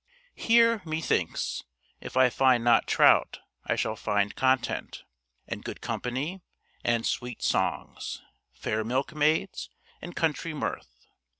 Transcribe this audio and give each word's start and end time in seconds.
Here, 0.33 0.81
methinks, 0.83 1.63
if 1.99 2.17
I 2.17 2.31
find 2.31 2.63
not 2.63 2.87
trout 2.87 3.37
I 3.67 3.75
shall 3.75 3.95
find 3.95 4.35
content, 4.35 5.03
and 5.47 5.63
good 5.63 5.79
company, 5.79 6.41
and 6.83 7.05
sweet 7.05 7.43
songs, 7.43 8.19
fair 8.51 8.83
milkmaids, 8.83 9.69
and 10.01 10.15
country 10.15 10.55
mirth. 10.55 11.05